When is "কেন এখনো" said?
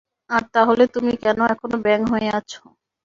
1.23-1.77